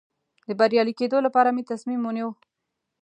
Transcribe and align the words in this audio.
د 0.47 0.49
بریالي 0.59 0.93
کېدو 0.99 1.17
لپاره 1.25 1.49
مې 1.55 1.63
تصمیم 1.71 2.01
ونیو. 2.03 2.29